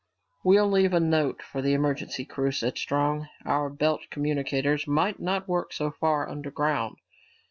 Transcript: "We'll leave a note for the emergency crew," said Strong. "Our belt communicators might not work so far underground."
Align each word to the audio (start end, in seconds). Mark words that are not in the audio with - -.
"We'll 0.43 0.67
leave 0.67 0.93
a 0.93 0.99
note 0.99 1.43
for 1.43 1.61
the 1.61 1.73
emergency 1.75 2.25
crew," 2.25 2.49
said 2.51 2.79
Strong. 2.79 3.27
"Our 3.45 3.69
belt 3.69 4.01
communicators 4.09 4.87
might 4.87 5.19
not 5.19 5.47
work 5.47 5.71
so 5.73 5.91
far 5.91 6.27
underground." 6.27 6.97